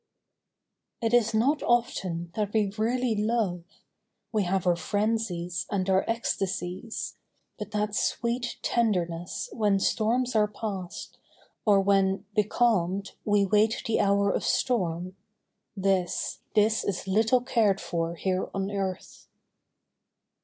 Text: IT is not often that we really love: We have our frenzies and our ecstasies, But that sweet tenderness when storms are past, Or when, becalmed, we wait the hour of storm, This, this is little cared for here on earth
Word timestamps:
IT 0.99 1.13
is 1.13 1.31
not 1.31 1.61
often 1.61 2.31
that 2.33 2.53
we 2.53 2.71
really 2.75 3.13
love: 3.15 3.63
We 4.31 4.45
have 4.45 4.65
our 4.65 4.75
frenzies 4.75 5.67
and 5.69 5.87
our 5.91 6.03
ecstasies, 6.09 7.17
But 7.59 7.69
that 7.69 7.93
sweet 7.93 8.57
tenderness 8.63 9.49
when 9.53 9.79
storms 9.79 10.35
are 10.35 10.47
past, 10.47 11.19
Or 11.65 11.79
when, 11.81 12.25
becalmed, 12.35 13.11
we 13.25 13.45
wait 13.45 13.83
the 13.85 13.99
hour 13.99 14.31
of 14.31 14.43
storm, 14.43 15.15
This, 15.77 16.39
this 16.55 16.83
is 16.83 17.07
little 17.07 17.41
cared 17.41 17.79
for 17.79 18.15
here 18.15 18.49
on 18.55 18.71
earth 18.71 19.27